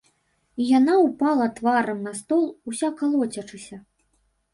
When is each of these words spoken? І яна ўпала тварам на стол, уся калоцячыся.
І 0.63 0.65
яна 0.77 0.93
ўпала 1.01 1.47
тварам 1.59 1.99
на 2.05 2.13
стол, 2.21 2.47
уся 2.73 2.89
калоцячыся. 3.03 3.77